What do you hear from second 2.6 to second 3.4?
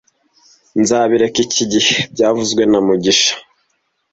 na mugisha